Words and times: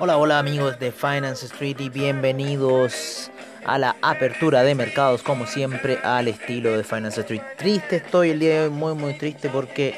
Hola, 0.00 0.16
hola 0.16 0.40
amigos 0.40 0.80
de 0.80 0.90
Finance 0.90 1.46
Street 1.46 1.76
y 1.78 1.88
bienvenidos 1.88 3.30
a 3.64 3.78
la 3.78 3.94
apertura 4.02 4.64
de 4.64 4.74
mercados 4.74 5.22
como 5.22 5.46
siempre 5.46 5.98
al 6.02 6.26
estilo 6.26 6.76
de 6.76 6.82
Finance 6.82 7.20
Street. 7.20 7.42
Triste 7.56 7.96
estoy 7.96 8.30
el 8.30 8.40
día 8.40 8.54
de 8.54 8.60
hoy, 8.62 8.70
muy 8.70 8.94
muy 8.94 9.14
triste 9.14 9.48
porque 9.50 9.94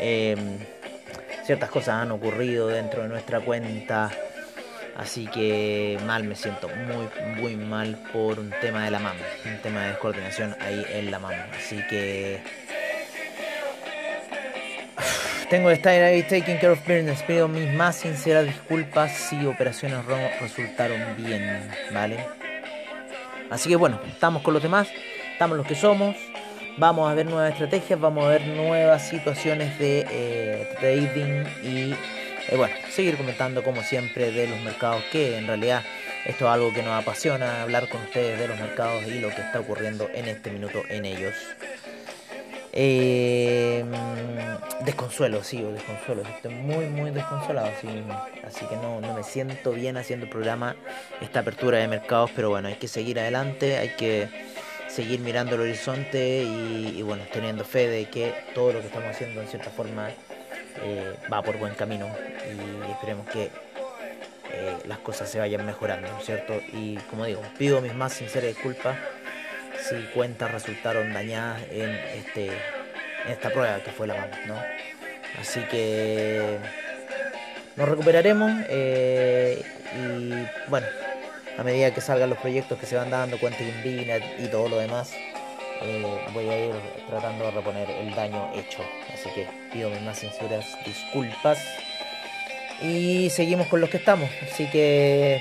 em, 0.00 0.58
ciertas 1.44 1.70
cosas 1.70 2.02
han 2.02 2.10
ocurrido 2.10 2.66
dentro 2.66 3.02
de 3.04 3.08
nuestra 3.08 3.38
cuenta. 3.38 4.10
Así 4.96 5.28
que 5.28 5.96
mal 6.04 6.24
me 6.24 6.34
siento, 6.34 6.68
muy 6.68 7.08
muy 7.36 7.54
mal 7.54 7.96
por 8.12 8.40
un 8.40 8.50
tema 8.60 8.84
de 8.84 8.90
la 8.90 8.98
MAM, 8.98 9.16
un 9.44 9.62
tema 9.62 9.82
de 9.82 9.88
descoordinación 9.90 10.56
ahí 10.60 10.84
en 10.90 11.12
la 11.12 11.20
MAM. 11.20 11.34
Así 11.56 11.80
que 11.88 12.42
tengo 15.50 15.68
que 15.68 15.74
estar 15.74 15.92
ahí 15.92 16.22
taking 16.22 16.56
care 16.56 16.70
of 16.70 16.80
business. 16.80 17.22
Pido 17.22 17.48
mis 17.48 17.72
más 17.72 17.96
sinceras 17.96 18.46
disculpas 18.46 19.12
si 19.12 19.46
operaciones 19.46 20.04
resultaron 20.40 21.00
bien, 21.16 21.68
¿vale? 21.92 22.18
Así 23.50 23.68
que 23.68 23.76
bueno, 23.76 24.00
estamos 24.08 24.42
con 24.42 24.54
los 24.54 24.62
demás, 24.62 24.88
estamos 25.32 25.56
los 25.56 25.66
que 25.66 25.74
somos. 25.74 26.16
Vamos 26.78 27.10
a 27.10 27.14
ver 27.14 27.26
nuevas 27.26 27.52
estrategias, 27.52 27.98
vamos 27.98 28.26
a 28.26 28.28
ver 28.28 28.46
nuevas 28.48 29.08
situaciones 29.08 29.78
de 29.78 30.06
eh, 30.10 30.68
trading 30.78 31.44
y 31.62 31.92
eh, 32.48 32.56
bueno, 32.56 32.74
seguir 32.90 33.16
comentando 33.16 33.62
como 33.62 33.82
siempre 33.82 34.30
de 34.30 34.46
los 34.46 34.60
mercados, 34.60 35.02
que 35.10 35.38
en 35.38 35.46
realidad 35.46 35.82
esto 36.26 36.44
es 36.44 36.50
algo 36.50 36.74
que 36.74 36.82
nos 36.82 36.92
apasiona, 36.92 37.62
hablar 37.62 37.88
con 37.88 38.02
ustedes 38.02 38.38
de 38.38 38.48
los 38.48 38.58
mercados 38.58 39.06
y 39.06 39.20
lo 39.20 39.28
que 39.28 39.40
está 39.40 39.60
ocurriendo 39.60 40.10
en 40.12 40.26
este 40.26 40.50
minuto 40.50 40.82
en 40.90 41.06
ellos. 41.06 41.34
Eh, 42.78 43.82
desconsuelo, 44.84 45.42
sí, 45.42 45.62
desconsuelo. 45.62 46.22
Estoy 46.22 46.54
muy, 46.54 46.86
muy 46.86 47.10
desconsolado. 47.10 47.68
Así, 47.68 47.88
así 48.46 48.66
que 48.66 48.76
no, 48.76 49.00
no 49.00 49.14
me 49.14 49.22
siento 49.22 49.72
bien 49.72 49.96
haciendo 49.96 50.26
el 50.26 50.30
programa, 50.30 50.76
esta 51.22 51.40
apertura 51.40 51.78
de 51.78 51.88
mercados. 51.88 52.30
Pero 52.36 52.50
bueno, 52.50 52.68
hay 52.68 52.74
que 52.74 52.86
seguir 52.86 53.18
adelante, 53.18 53.78
hay 53.78 53.96
que 53.96 54.28
seguir 54.88 55.20
mirando 55.20 55.54
el 55.54 55.62
horizonte 55.62 56.42
y, 56.42 57.00
bueno, 57.02 57.24
teniendo 57.32 57.64
fe 57.64 57.88
de 57.88 58.10
que 58.10 58.34
todo 58.54 58.74
lo 58.74 58.80
que 58.80 58.86
estamos 58.86 59.08
haciendo 59.10 59.40
en 59.40 59.48
cierta 59.48 59.70
forma 59.70 60.10
eh, 60.82 61.14
va 61.32 61.42
por 61.42 61.56
buen 61.58 61.74
camino 61.74 62.06
y 62.46 62.90
esperemos 62.90 63.26
que 63.28 63.50
eh, 64.52 64.76
las 64.86 64.98
cosas 64.98 65.30
se 65.30 65.38
vayan 65.38 65.64
mejorando, 65.64 66.08
¿no 66.08 66.18
es 66.18 66.26
cierto? 66.26 66.54
Y 66.72 66.96
como 67.10 67.24
digo, 67.24 67.42
pido 67.58 67.80
mis 67.80 67.94
más 67.94 68.12
sinceras 68.12 68.54
disculpas 68.54 68.96
si 69.88 69.96
cuentas 70.14 70.50
resultaron 70.50 71.12
dañadas 71.12 71.62
en, 71.70 71.90
este, 71.90 72.46
en 72.46 73.32
esta 73.32 73.50
prueba 73.50 73.78
que 73.80 73.90
fue 73.90 74.06
la 74.06 74.14
mano, 74.14 74.36
¿no? 74.46 74.56
Así 75.40 75.60
que 75.70 76.58
nos 77.76 77.88
recuperaremos 77.88 78.50
eh, 78.68 79.62
y 79.94 80.70
bueno, 80.70 80.86
a 81.58 81.62
medida 81.62 81.92
que 81.92 82.00
salgan 82.00 82.30
los 82.30 82.38
proyectos 82.38 82.78
que 82.78 82.86
se 82.86 82.96
van 82.96 83.10
dando, 83.10 83.38
cuenta 83.38 83.58
Binet 83.84 84.22
y 84.38 84.46
todo 84.48 84.68
lo 84.68 84.78
demás, 84.78 85.12
eh, 85.82 86.20
voy 86.32 86.48
a 86.48 86.66
ir 86.66 86.74
tratando 87.08 87.44
de 87.44 87.50
reponer 87.50 87.90
el 87.90 88.14
daño 88.14 88.50
hecho. 88.54 88.82
Así 89.12 89.28
que 89.34 89.46
pido 89.72 89.90
mis 89.90 90.02
más 90.02 90.18
sinceras 90.18 90.66
disculpas. 90.84 91.58
Y 92.82 93.30
seguimos 93.30 93.68
con 93.68 93.80
los 93.80 93.90
que 93.90 93.98
estamos. 93.98 94.30
Así 94.50 94.66
que 94.70 95.40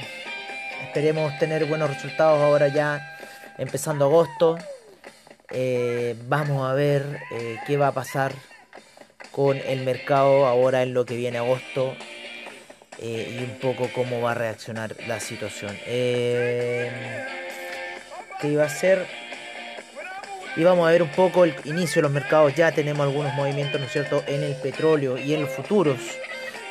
esperemos 0.83 1.37
tener 1.39 1.65
buenos 1.65 1.89
resultados 1.89 2.41
ahora 2.41 2.67
ya 2.67 3.14
empezando 3.57 4.05
agosto. 4.05 4.57
Eh, 5.51 6.15
vamos 6.27 6.69
a 6.69 6.73
ver 6.73 7.21
eh, 7.31 7.57
qué 7.67 7.77
va 7.77 7.87
a 7.87 7.91
pasar 7.91 8.33
con 9.31 9.57
el 9.57 9.83
mercado 9.83 10.45
ahora 10.45 10.83
en 10.83 10.93
lo 10.93 11.05
que 11.05 11.15
viene 11.15 11.37
agosto 11.37 11.93
eh, 12.99 13.37
y 13.39 13.43
un 13.43 13.59
poco 13.59 13.89
cómo 13.93 14.21
va 14.21 14.31
a 14.31 14.33
reaccionar 14.35 14.95
la 15.07 15.19
situación. 15.19 15.77
¿Qué 15.85 16.89
iba 18.43 18.63
a 18.63 18.69
ser? 18.69 19.05
Y 20.55 20.63
vamos 20.63 20.87
a 20.87 20.91
ver 20.91 21.03
un 21.03 21.11
poco 21.11 21.43
el 21.43 21.53
inicio 21.65 21.95
de 21.95 22.03
los 22.03 22.11
mercados. 22.11 22.55
Ya 22.55 22.71
tenemos 22.71 23.05
algunos 23.05 23.33
movimientos, 23.33 23.79
¿no 23.79 23.87
es 23.87 23.93
cierto?, 23.93 24.23
en 24.27 24.41
el 24.41 24.55
petróleo 24.55 25.17
y 25.17 25.33
en 25.33 25.41
los 25.41 25.49
futuros 25.49 25.99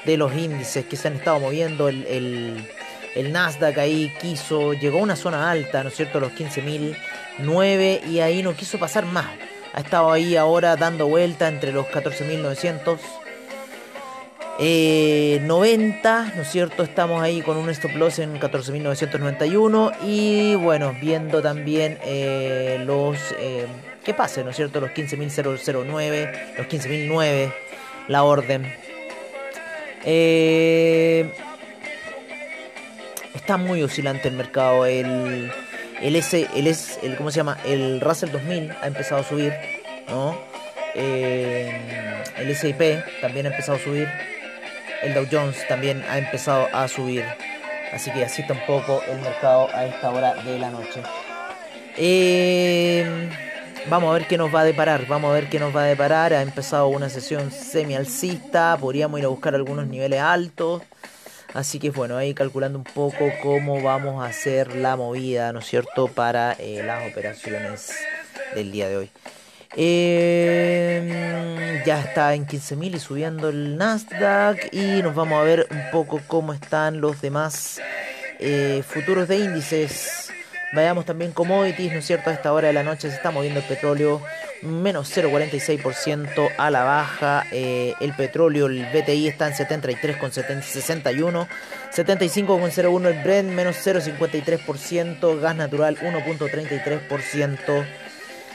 de 0.05 0.17
los 0.17 0.35
índices 0.35 0.87
que 0.87 0.97
se 0.97 1.09
han 1.09 1.17
estado 1.17 1.41
moviendo. 1.41 1.89
el 1.89 2.67
Nasdaq 3.23 3.79
ahí 3.79 4.13
quiso, 4.21 4.73
llegó 4.73 4.99
a 4.99 5.03
una 5.03 5.17
zona 5.17 5.51
alta, 5.51 5.83
¿no 5.83 5.89
es 5.89 5.97
cierto?, 5.97 6.21
los 6.21 6.33
15.009 6.33 8.07
y 8.07 8.21
ahí 8.21 8.43
no 8.43 8.55
quiso 8.55 8.79
pasar 8.79 9.07
más. 9.07 9.27
Ha 9.73 9.81
estado 9.81 10.13
ahí 10.13 10.37
ahora 10.37 10.77
dando 10.77 11.07
vuelta 11.09 11.49
entre 11.49 11.73
los 11.73 11.87
14.900. 11.87 12.99
Eh, 14.61 15.41
90, 15.43 16.33
¿no 16.37 16.43
es 16.43 16.49
cierto? 16.49 16.85
Estamos 16.85 17.21
ahí 17.23 17.43
con 17.43 17.57
un 17.57 17.69
stop 17.71 17.97
loss 17.97 18.21
en 18.21 18.39
14.991 18.39 19.97
y 20.05 20.55
bueno, 20.55 20.95
viendo 21.01 21.43
también 21.43 21.99
eh, 22.05 22.81
los... 22.85 23.19
Eh, 23.39 23.67
¿Qué 24.05 24.15
pase, 24.15 24.45
¿no 24.45 24.51
es 24.51 24.57
cierto? 24.57 24.81
Los 24.81 24.91
15.009, 24.91 26.57
los 26.59 26.67
15.009, 26.69 27.53
la 28.09 28.23
orden. 28.23 28.73
Eh, 30.05 31.33
está 33.35 33.57
muy 33.57 33.83
oscilante 33.83 34.29
el 34.29 34.35
mercado. 34.35 34.87
El, 34.87 35.53
el 36.01 36.17
S, 36.17 36.49
el, 36.55 36.67
S, 36.67 36.99
el, 37.03 37.17
¿cómo 37.17 37.31
se 37.31 37.37
llama? 37.37 37.59
El 37.65 38.01
Russell 38.01 38.31
2000 38.31 38.73
ha 38.81 38.87
empezado 38.87 39.21
a 39.21 39.25
subir, 39.25 39.53
¿no? 40.09 40.37
Eh, 40.95 42.23
el 42.37 42.51
S&P 42.51 43.03
también 43.21 43.47
ha 43.47 43.51
empezado 43.51 43.79
a 43.79 43.81
subir. 43.81 44.09
El 45.03 45.13
Dow 45.13 45.27
Jones 45.31 45.57
también 45.69 46.03
ha 46.09 46.19
empezado 46.19 46.69
a 46.73 46.89
subir. 46.89 47.25
Así 47.93 48.11
que 48.11 48.25
así 48.25 48.47
tampoco 48.47 49.03
el 49.09 49.21
mercado 49.21 49.69
a 49.73 49.85
esta 49.85 50.11
hora 50.11 50.35
de 50.43 50.59
la 50.59 50.71
noche. 50.71 51.03
Eh, 51.97 53.31
vamos 53.89 54.11
a 54.11 54.15
ver 54.15 54.27
qué 54.27 54.39
nos 54.39 54.53
va 54.53 54.61
a 54.61 54.65
deparar. 54.65 55.07
Vamos 55.07 55.31
a 55.31 55.35
ver 55.35 55.49
qué 55.49 55.61
nos 55.61 55.75
va 55.75 55.83
a 55.83 55.87
deparar. 55.87 56.33
Ha 56.33 56.43
empezado 56.43 56.89
una 56.89 57.09
sesión 57.09 57.51
semi-alcista. 57.51 58.77
Podríamos 58.81 59.21
ir 59.21 59.27
a 59.27 59.29
buscar 59.29 59.55
algunos 59.55 59.87
niveles 59.87 60.21
altos. 60.21 60.83
Así 61.55 61.79
que 61.79 61.91
bueno, 61.91 62.17
ahí 62.17 62.35
calculando 62.35 62.79
un 62.79 62.85
poco 62.85 63.33
cómo 63.41 63.81
vamos 63.81 64.23
a 64.23 64.27
hacer 64.27 64.75
la 64.75 64.97
movida, 64.97 65.53
¿no 65.53 65.61
es 65.61 65.67
cierto?, 65.67 66.09
para 66.09 66.53
eh, 66.59 66.83
las 66.85 67.09
operaciones 67.09 67.93
del 68.57 68.73
día 68.73 68.89
de 68.89 68.97
hoy. 68.97 69.11
Em, 69.77 71.09
ya 71.85 72.01
está 72.01 72.35
en 72.35 72.47
15.000 72.47 72.97
y 72.97 72.99
subiendo 72.99 73.49
el 73.49 73.77
Nasdaq 73.77 74.73
y 74.73 75.01
nos 75.03 75.15
vamos 75.15 75.41
a 75.41 75.45
ver 75.45 75.69
un 75.71 75.91
poco 75.93 76.21
cómo 76.27 76.53
están 76.53 77.01
los 77.01 77.21
demás 77.21 77.81
eh, 78.41 78.83
futuros 78.87 79.29
de 79.29 79.39
índices. 79.39 80.33
Vayamos 80.73 81.05
también 81.05 81.31
commodities, 81.31 81.93
¿no 81.93 82.01
es 82.01 82.07
cierto? 82.07 82.31
A 82.31 82.33
esta 82.33 82.53
hora 82.53 82.67
de 82.67 82.75
la 82.75 82.83
noche 82.83 83.11
se 83.11 83.17
está 83.17 83.31
moviendo 83.31 83.61
el 83.61 83.67
petróleo 83.67 84.21
menos 84.65 85.17
0,46% 85.17 86.51
a 86.57 86.71
la 86.71 86.85
baja. 86.85 87.45
Eh, 87.53 87.95
el 88.01 88.15
petróleo, 88.15 88.67
el 88.67 88.87
BTI 88.87 89.29
está 89.29 89.47
en 89.49 89.55
73,61. 89.55 91.47
75,01 91.95 93.07
el 93.07 93.23
Brent, 93.23 93.51
menos 93.51 93.77
0,53%. 93.77 95.41
Gas 95.41 95.57
natural 95.57 95.99
1,33%. 95.99 97.87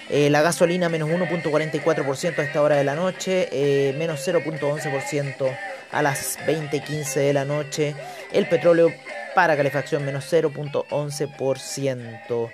Eh, 0.09 0.29
la 0.31 0.41
gasolina 0.41 0.89
menos 0.89 1.07
1.44% 1.09 2.39
a 2.39 2.43
esta 2.43 2.61
hora 2.63 2.77
de 2.77 2.83
la 2.83 2.95
noche, 2.95 3.47
eh, 3.51 3.93
menos 3.95 4.27
0.11% 4.27 5.55
a 5.91 6.01
las 6.01 6.39
20.15 6.47 7.19
de 7.19 7.33
la 7.33 7.45
noche. 7.45 7.93
El 8.31 8.49
petróleo 8.49 8.91
para 9.35 9.55
calefacción 9.55 10.03
menos 10.03 10.25
0.11%. 10.33 12.49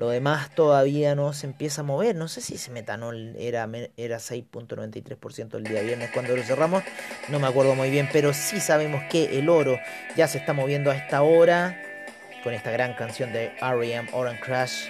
Lo 0.00 0.08
demás 0.08 0.48
todavía 0.54 1.14
no 1.14 1.34
se 1.34 1.46
empieza 1.46 1.82
a 1.82 1.84
mover. 1.84 2.16
No 2.16 2.26
sé 2.26 2.40
si 2.40 2.54
ese 2.54 2.70
metanol 2.70 3.36
era, 3.38 3.68
era 3.98 4.16
6.93% 4.16 5.56
el 5.56 5.64
día 5.64 5.82
viernes 5.82 6.10
cuando 6.10 6.34
lo 6.34 6.42
cerramos. 6.42 6.82
No 7.28 7.38
me 7.38 7.46
acuerdo 7.46 7.74
muy 7.74 7.90
bien, 7.90 8.08
pero 8.10 8.32
sí 8.32 8.60
sabemos 8.60 9.02
que 9.10 9.38
el 9.38 9.50
oro 9.50 9.78
ya 10.16 10.26
se 10.26 10.38
está 10.38 10.54
moviendo 10.54 10.90
a 10.90 10.96
esta 10.96 11.20
hora. 11.20 11.78
Con 12.42 12.54
esta 12.54 12.70
gran 12.70 12.94
canción 12.94 13.30
de 13.34 13.52
R.E.M. 13.60 14.08
Oran 14.14 14.38
Crash. 14.38 14.88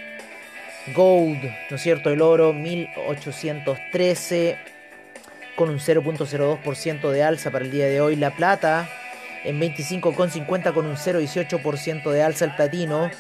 Gold, 0.94 1.42
¿no 1.68 1.74
es 1.74 1.82
cierto? 1.82 2.10
El 2.10 2.22
oro 2.22 2.52
1813 2.52 4.58
con 5.56 5.70
un 5.70 5.80
0.02% 5.80 7.10
de 7.10 7.22
alza 7.24 7.50
para 7.50 7.64
el 7.64 7.72
día 7.72 7.86
de 7.86 8.00
hoy. 8.00 8.14
La 8.14 8.36
plata 8.36 8.88
en 9.42 9.60
25,50 9.60 10.72
con 10.72 10.86
un 10.86 10.94
0,18% 10.94 12.12
de 12.12 12.22
alza. 12.22 12.44
El 12.44 12.54
platino 12.54 13.10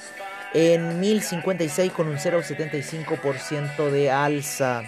en 0.52 1.00
1056 1.00 1.92
con 1.92 2.08
un 2.08 2.16
0,75% 2.18 3.90
de 3.90 4.10
alza. 4.10 4.82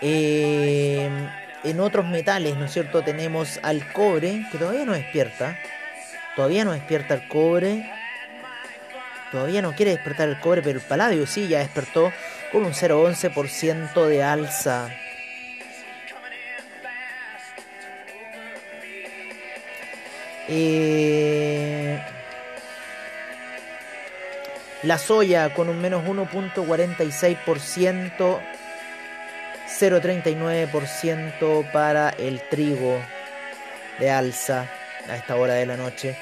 Em, 0.00 1.28
en 1.64 1.80
otros 1.80 2.06
metales, 2.06 2.56
¿no 2.56 2.64
es 2.64 2.72
cierto? 2.72 3.02
Tenemos 3.02 3.60
al 3.62 3.92
cobre, 3.92 4.46
que 4.50 4.58
todavía 4.58 4.84
no 4.84 4.92
despierta. 4.92 5.58
Todavía 6.34 6.64
no 6.64 6.72
despierta 6.72 7.14
el 7.14 7.28
cobre. 7.28 7.90
Todavía 9.30 9.62
no 9.62 9.72
quiere 9.72 9.92
despertar 9.92 10.28
el 10.28 10.38
cobre, 10.40 10.60
pero 10.60 10.78
el 10.78 10.84
paladio 10.84 11.26
sí 11.26 11.48
ya 11.48 11.60
despertó 11.60 12.12
con 12.50 12.64
un 12.64 12.72
0,11% 12.74 14.06
de 14.06 14.22
alza. 14.22 14.90
Eh, 20.48 22.02
la 24.82 24.98
soya 24.98 25.54
con 25.54 25.68
un 25.68 25.80
menos 25.80 26.04
1.46%. 26.04 28.40
0.39% 29.80 31.72
para 31.72 32.10
el 32.10 32.42
trigo 32.48 32.98
de 33.98 34.10
alza 34.10 34.68
a 35.08 35.16
esta 35.16 35.34
hora 35.36 35.54
de 35.54 35.64
la 35.66 35.78
noche. 35.78 36.14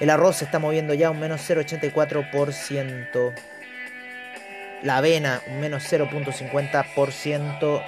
El 0.00 0.08
arroz 0.10 0.36
se 0.36 0.44
está 0.44 0.58
moviendo 0.58 0.92
ya 0.94 1.10
un 1.10 1.20
menos 1.20 1.48
0.84%. 1.48 3.32
La 4.82 4.98
avena 4.98 5.40
un 5.48 5.60
menos 5.60 5.90
0.50%. 5.90 7.82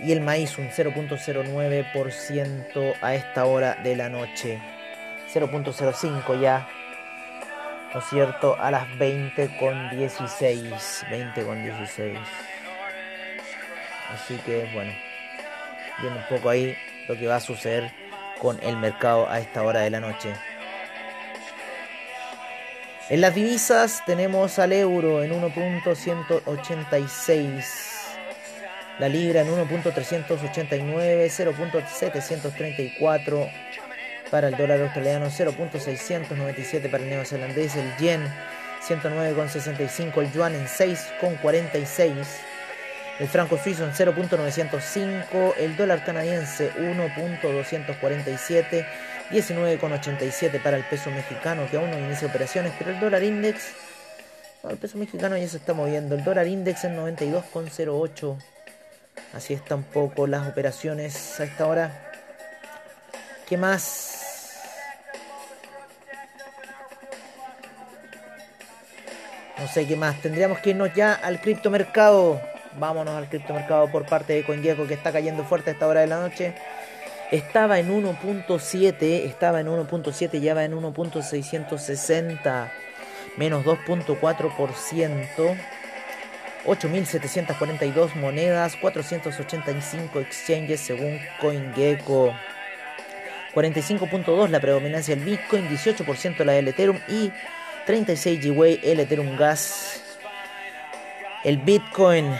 Y 0.00 0.12
el 0.12 0.20
maíz 0.20 0.58
un 0.58 0.68
0.09% 0.70 2.94
a 3.00 3.14
esta 3.14 3.44
hora 3.44 3.76
de 3.76 3.94
la 3.96 4.08
noche. 4.08 4.60
0.05 5.32 6.40
ya. 6.40 6.68
¿No 7.94 8.00
es 8.00 8.06
cierto? 8.06 8.56
A 8.60 8.72
las 8.72 8.98
20 8.98 9.56
con 9.56 9.90
16. 9.90 11.06
20 11.10 11.44
con 11.44 11.62
16. 11.62 12.18
Así 14.12 14.36
que 14.44 14.68
bueno. 14.74 14.92
Viendo 16.00 16.18
un 16.18 16.26
poco 16.26 16.50
ahí 16.50 16.76
lo 17.06 17.16
que 17.16 17.28
va 17.28 17.36
a 17.36 17.40
suceder 17.40 17.92
con 18.40 18.60
el 18.64 18.76
mercado 18.78 19.30
a 19.30 19.38
esta 19.38 19.62
hora 19.62 19.78
de 19.80 19.90
la 19.90 20.00
noche. 20.00 20.34
En 23.10 23.20
las 23.20 23.34
divisas 23.34 24.02
tenemos 24.06 24.58
al 24.58 24.72
euro 24.72 25.22
en 25.22 25.30
1.186, 25.30 27.64
la 28.98 29.08
libra 29.08 29.42
en 29.42 29.48
1.389, 29.48 31.28
0.734 31.28 33.63
para 34.34 34.48
el 34.48 34.56
dólar 34.56 34.80
australiano, 34.80 35.26
0.697 35.26 36.90
para 36.90 37.04
el 37.04 37.08
neozelandés, 37.08 37.76
el 37.76 37.96
yen 37.98 38.26
109,65, 38.84 40.18
el 40.18 40.32
yuan 40.32 40.56
en 40.56 40.66
6,46, 40.66 42.26
el 43.20 43.28
franco 43.28 43.56
suizo 43.56 43.84
en 43.84 43.92
0.905, 43.92 45.54
el 45.56 45.76
dólar 45.76 46.04
canadiense 46.04 46.72
1.247 46.74 48.84
19,87 49.30 50.60
para 50.60 50.78
el 50.78 50.82
peso 50.82 51.12
mexicano 51.12 51.68
que 51.70 51.76
aún 51.76 51.92
no 51.92 51.98
inicia 52.00 52.26
operaciones, 52.26 52.72
pero 52.76 52.90
el 52.90 52.98
dólar 52.98 53.22
index, 53.22 53.68
el 54.68 54.78
peso 54.78 54.98
mexicano 54.98 55.36
ya 55.36 55.46
se 55.46 55.58
está 55.58 55.74
moviendo, 55.74 56.16
el 56.16 56.24
dólar 56.24 56.48
index 56.48 56.82
en 56.82 56.96
92,08. 56.96 58.36
Así 59.32 59.54
están 59.54 59.78
un 59.78 59.84
poco 59.84 60.26
las 60.26 60.48
operaciones 60.48 61.38
a 61.38 61.44
esta 61.44 61.68
hora. 61.68 62.10
¿Qué 63.46 63.56
más? 63.56 64.23
No 69.64 69.70
sé 69.70 69.86
qué 69.86 69.96
más. 69.96 70.20
Tendríamos 70.20 70.58
que 70.58 70.70
irnos 70.70 70.92
ya 70.92 71.14
al 71.14 71.40
criptomercado. 71.40 72.38
Vámonos 72.78 73.14
al 73.14 73.30
criptomercado 73.30 73.90
por 73.90 74.04
parte 74.04 74.34
de 74.34 74.44
CoinGecko 74.44 74.86
que 74.86 74.92
está 74.92 75.10
cayendo 75.10 75.42
fuerte 75.42 75.70
a 75.70 75.72
esta 75.72 75.86
hora 75.86 76.02
de 76.02 76.06
la 76.06 76.20
noche. 76.20 76.52
Estaba 77.30 77.78
en 77.78 77.88
1.7, 77.90 79.24
estaba 79.24 79.60
en 79.60 79.68
1.7, 79.68 80.38
ya 80.38 80.52
va 80.52 80.64
en 80.66 80.74
1.660, 80.74 82.70
menos 83.38 83.64
2.4%. 83.64 85.56
8.742 86.66 88.16
monedas, 88.16 88.76
485 88.76 90.20
exchanges 90.20 90.80
según 90.80 91.18
CoinGecko. 91.40 92.34
45.2 93.54 94.48
la 94.48 94.60
predominancia 94.60 95.16
del 95.16 95.24
Bitcoin, 95.24 95.66
18% 95.70 96.44
la 96.44 96.52
del 96.52 96.68
Ethereum 96.68 96.98
y 97.08 97.32
36 97.86 98.54
Gwei 98.54 98.80
el 98.82 99.00
Ethereum 99.00 99.36
Gas. 99.36 100.00
El 101.44 101.58
Bitcoin 101.58 102.34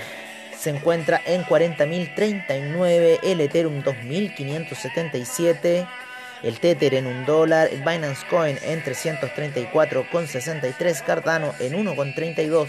se 0.56 0.70
encuentra 0.70 1.20
en 1.26 1.44
40.039, 1.44 3.18
el 3.22 3.42
Ethereum 3.42 3.82
2.577, 3.82 5.86
el 6.42 6.58
Tether 6.58 6.94
en 6.94 7.06
un 7.06 7.26
dólar, 7.26 7.68
el 7.70 7.80
Binance 7.80 8.24
Coin 8.30 8.58
en 8.62 8.82
334,63, 8.82 11.04
Cardano 11.04 11.52
en 11.60 11.74
1,32, 11.74 12.68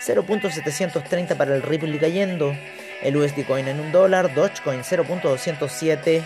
0.730 0.00 1.36
para 1.36 1.56
el 1.56 1.62
Ripple 1.62 1.98
cayendo, 1.98 2.56
el 3.02 3.16
USD 3.16 3.44
Coin 3.44 3.66
en 3.66 3.80
un 3.80 3.90
dólar, 3.90 4.32
Dogecoin 4.32 4.82
0.207, 4.82 6.22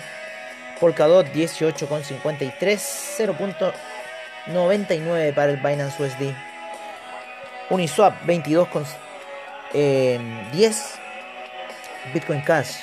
Polkadot 0.79 1.32
18,53, 1.32 4.00
0.99 4.46 5.34
para 5.34 5.52
el 5.52 5.58
Binance 5.58 6.02
USD, 6.02 6.34
Uniswap 7.70 8.25
22 8.26 8.69
10 9.72 11.00
Bitcoin 12.12 12.40
Cash 12.42 12.78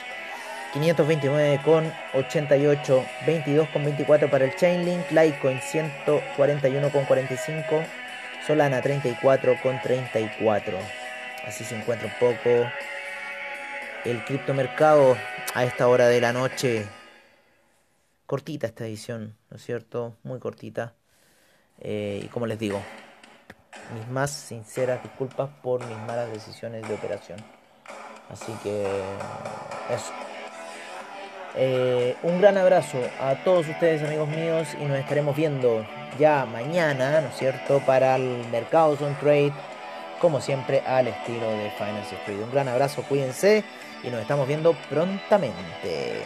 529 0.73 1.61
con 1.63 1.91
88 2.13 3.05
22 3.25 3.69
con 3.69 3.83
24 3.83 4.29
para 4.29 4.45
el 4.45 4.55
Chainlink. 4.55 5.11
Litecoin 5.11 5.59
141 5.61 6.89
con 6.91 7.05
45 7.05 7.83
Solana 8.45 8.81
34 8.81 9.55
con 9.61 9.81
34 9.81 10.77
así 11.45 11.63
se 11.63 11.77
encuentra 11.77 12.07
un 12.07 12.13
poco 12.19 12.71
el 14.05 14.23
criptomercado 14.23 15.17
a 15.53 15.65
esta 15.65 15.87
hora 15.87 16.07
de 16.07 16.21
la 16.21 16.31
noche. 16.31 16.85
Cortita 18.25 18.67
esta 18.67 18.85
edición 18.85 19.35
¿no 19.49 19.57
es 19.57 19.65
cierto? 19.65 20.15
muy 20.23 20.39
cortita 20.39 20.93
eh, 21.81 22.21
y 22.23 22.27
como 22.27 22.45
les 22.45 22.59
digo 22.59 22.81
mis 23.93 24.07
más 24.09 24.31
sinceras 24.31 25.01
disculpas 25.03 25.49
por 25.61 25.85
mis 25.85 25.97
malas 25.99 26.31
decisiones 26.31 26.87
de 26.87 26.93
operación. 26.93 27.39
Así 28.31 28.51
que 28.63 28.85
eso. 29.89 30.11
Eh, 31.55 32.15
un 32.23 32.39
gran 32.39 32.57
abrazo 32.57 32.99
a 33.19 33.35
todos 33.43 33.67
ustedes 33.67 34.03
amigos 34.03 34.27
míos 34.27 34.67
y 34.79 34.85
nos 34.85 34.99
estaremos 34.99 35.35
viendo 35.35 35.85
ya 36.19 36.45
mañana, 36.45 37.21
¿no 37.21 37.29
es 37.29 37.37
cierto?, 37.37 37.79
para 37.85 38.15
el 38.15 38.45
mercado 38.51 38.97
on 39.01 39.15
trade, 39.15 39.53
como 40.19 40.41
siempre 40.41 40.81
al 40.85 41.07
estilo 41.07 41.49
de 41.49 41.71
Finance 41.71 42.15
Street. 42.15 42.39
Un 42.43 42.51
gran 42.51 42.67
abrazo, 42.67 43.03
cuídense 43.03 43.63
y 44.03 44.09
nos 44.09 44.21
estamos 44.21 44.47
viendo 44.47 44.73
prontamente. 44.89 46.23